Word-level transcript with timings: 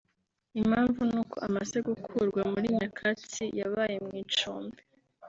Impamvu 0.61 0.99
ni 1.09 1.15
uko 1.21 1.37
amaze 1.47 1.77
gukurwa 1.87 2.41
muri 2.51 2.67
nyakatsi 2.77 3.43
yabaye 3.59 3.97
mu 4.05 4.13
icumbi 4.23 4.81